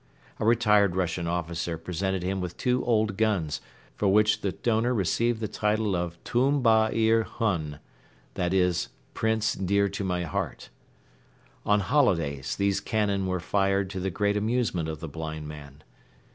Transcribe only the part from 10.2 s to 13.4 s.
Heart." On holidays these cannon were